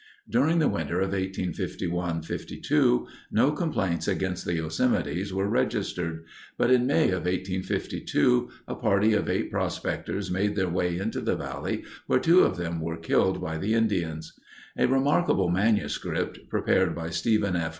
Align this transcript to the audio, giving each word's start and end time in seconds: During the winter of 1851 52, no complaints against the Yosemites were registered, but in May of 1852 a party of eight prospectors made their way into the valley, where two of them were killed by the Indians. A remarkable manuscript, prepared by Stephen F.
During 0.27 0.57
the 0.57 0.67
winter 0.67 0.95
of 0.99 1.09
1851 1.09 2.23
52, 2.23 3.05
no 3.29 3.51
complaints 3.51 4.07
against 4.07 4.45
the 4.45 4.55
Yosemites 4.57 5.31
were 5.31 5.47
registered, 5.47 6.25
but 6.57 6.71
in 6.71 6.87
May 6.87 7.09
of 7.09 7.25
1852 7.25 8.49
a 8.67 8.73
party 8.73 9.13
of 9.13 9.29
eight 9.29 9.51
prospectors 9.51 10.31
made 10.31 10.55
their 10.55 10.69
way 10.69 10.97
into 10.97 11.21
the 11.21 11.35
valley, 11.35 11.83
where 12.07 12.17
two 12.17 12.39
of 12.39 12.57
them 12.57 12.81
were 12.81 12.97
killed 12.97 13.39
by 13.39 13.59
the 13.59 13.75
Indians. 13.75 14.33
A 14.75 14.87
remarkable 14.87 15.49
manuscript, 15.51 16.49
prepared 16.49 16.95
by 16.95 17.11
Stephen 17.11 17.55
F. 17.55 17.69